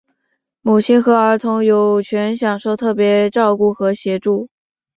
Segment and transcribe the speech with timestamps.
[0.61, 4.49] 母亲和儿童有权享受特别照顾和协助。